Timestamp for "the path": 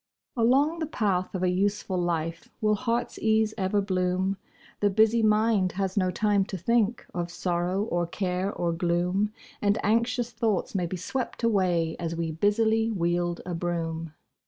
0.79-1.35